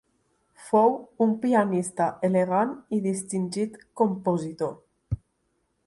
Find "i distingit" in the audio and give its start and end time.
2.99-3.79